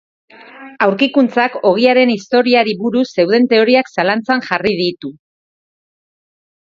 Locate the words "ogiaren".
1.71-2.13